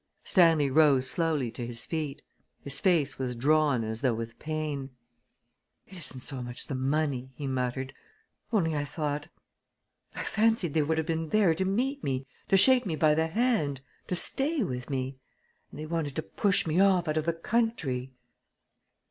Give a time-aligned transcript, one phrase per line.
[0.23, 2.23] Stanley rose slowly to his feet.
[2.63, 4.89] His face was drawn as though with pain.
[5.85, 7.93] "It isn't so much the money," he muttered,
[8.51, 9.27] "only I thought
[10.15, 13.27] I fancied they would have been there to meet me, to shake me by the
[13.27, 15.17] hand, to stay with me!
[15.69, 18.11] And they wanted to push me off out of the country!"